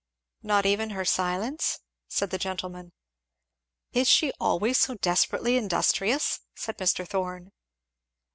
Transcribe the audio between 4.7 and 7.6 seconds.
so desperately industrious?" said Mr. Thorn.